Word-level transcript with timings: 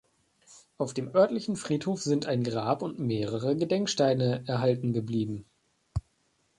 Auf 0.79 0.95
dem 0.95 1.13
örtlichen 1.13 1.55
Friedhof 1.55 2.01
sind 2.01 2.25
ein 2.25 2.41
Grab 2.43 2.81
und 2.81 2.97
mehrere 2.97 3.55
Gedenksteine 3.55 4.43
erhalten 4.47 4.93
geblieben. 4.93 5.45